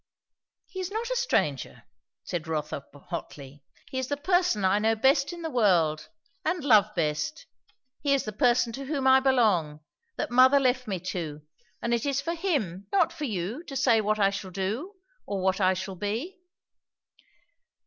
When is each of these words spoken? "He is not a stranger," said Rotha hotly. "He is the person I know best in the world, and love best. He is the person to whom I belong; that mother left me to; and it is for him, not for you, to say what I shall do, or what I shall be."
"He 0.65 0.79
is 0.79 0.89
not 0.89 1.11
a 1.11 1.15
stranger," 1.15 1.83
said 2.23 2.47
Rotha 2.47 2.83
hotly. 3.11 3.61
"He 3.91 3.99
is 3.99 4.07
the 4.07 4.17
person 4.17 4.65
I 4.65 4.79
know 4.79 4.95
best 4.95 5.31
in 5.31 5.43
the 5.43 5.49
world, 5.51 6.09
and 6.43 6.63
love 6.63 6.89
best. 6.95 7.45
He 8.01 8.11
is 8.15 8.23
the 8.23 8.31
person 8.33 8.73
to 8.73 8.85
whom 8.85 9.05
I 9.05 9.19
belong; 9.19 9.81
that 10.15 10.31
mother 10.31 10.59
left 10.59 10.87
me 10.87 10.99
to; 11.11 11.43
and 11.83 11.93
it 11.93 12.03
is 12.07 12.19
for 12.19 12.33
him, 12.33 12.87
not 12.91 13.13
for 13.13 13.25
you, 13.25 13.63
to 13.65 13.75
say 13.75 14.01
what 14.01 14.17
I 14.17 14.31
shall 14.31 14.49
do, 14.49 14.95
or 15.27 15.39
what 15.43 15.61
I 15.61 15.75
shall 15.75 15.95
be." 15.95 16.39